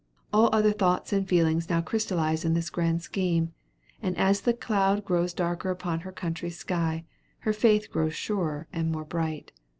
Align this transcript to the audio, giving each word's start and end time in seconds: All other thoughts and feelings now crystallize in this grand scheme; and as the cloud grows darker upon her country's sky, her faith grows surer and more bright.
All 0.33 0.49
other 0.51 0.71
thoughts 0.71 1.13
and 1.13 1.29
feelings 1.29 1.69
now 1.69 1.79
crystallize 1.81 2.43
in 2.43 2.55
this 2.55 2.71
grand 2.71 3.03
scheme; 3.03 3.53
and 4.01 4.17
as 4.17 4.41
the 4.41 4.53
cloud 4.55 5.05
grows 5.05 5.31
darker 5.31 5.69
upon 5.69 5.99
her 5.99 6.11
country's 6.11 6.57
sky, 6.57 7.05
her 7.41 7.53
faith 7.53 7.91
grows 7.91 8.15
surer 8.15 8.65
and 8.73 8.91
more 8.91 9.05
bright. 9.05 9.51